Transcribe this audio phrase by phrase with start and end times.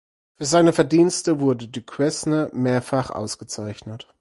[0.39, 4.07] Für seine Verdienste wurde Duquesne mehrfach ausgezeichnet.